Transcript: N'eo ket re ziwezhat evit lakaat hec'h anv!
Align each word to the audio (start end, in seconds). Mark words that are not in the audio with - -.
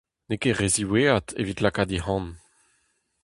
N'eo 0.27 0.39
ket 0.41 0.57
re 0.59 0.67
ziwezhat 0.75 1.27
evit 1.39 1.61
lakaat 1.63 1.91
hec'h 1.93 2.11
anv! 2.15 2.27